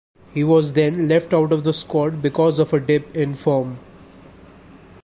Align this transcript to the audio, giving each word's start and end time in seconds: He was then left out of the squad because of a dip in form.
He 0.33 0.43
was 0.43 0.73
then 0.73 1.07
left 1.07 1.31
out 1.31 1.51
of 1.51 1.63
the 1.63 1.75
squad 1.75 2.23
because 2.23 2.57
of 2.57 2.73
a 2.73 2.79
dip 2.79 3.15
in 3.15 3.35
form. 3.35 3.77